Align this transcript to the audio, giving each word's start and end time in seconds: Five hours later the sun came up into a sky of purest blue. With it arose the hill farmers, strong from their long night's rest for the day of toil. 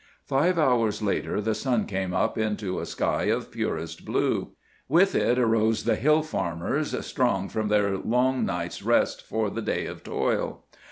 Five 0.25 0.57
hours 0.57 1.03
later 1.03 1.39
the 1.41 1.53
sun 1.53 1.85
came 1.85 2.11
up 2.11 2.35
into 2.35 2.79
a 2.79 2.87
sky 2.87 3.25
of 3.25 3.51
purest 3.51 4.03
blue. 4.03 4.53
With 4.89 5.13
it 5.13 5.37
arose 5.37 5.83
the 5.83 5.93
hill 5.95 6.23
farmers, 6.23 7.05
strong 7.05 7.47
from 7.49 7.67
their 7.67 7.95
long 7.99 8.43
night's 8.43 8.81
rest 8.81 9.21
for 9.21 9.51
the 9.51 9.61
day 9.61 9.85
of 9.85 10.03
toil. 10.03 10.63